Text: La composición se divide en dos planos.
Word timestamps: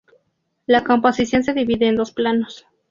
La 0.65 0.83
composición 0.83 1.43
se 1.43 1.53
divide 1.53 1.87
en 1.87 1.95
dos 1.95 2.11
planos. 2.11 2.65